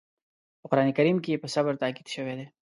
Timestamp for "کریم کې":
0.97-1.41